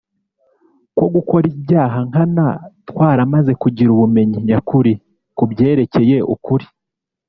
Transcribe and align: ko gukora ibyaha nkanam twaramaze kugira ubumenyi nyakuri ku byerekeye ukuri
ko 0.97 1.05
gukora 1.13 1.45
ibyaha 1.53 1.97
nkanam 2.09 2.55
twaramaze 2.89 3.51
kugira 3.61 3.89
ubumenyi 3.91 4.37
nyakuri 4.47 4.93
ku 5.37 5.43
byerekeye 5.51 6.17
ukuri 6.33 6.65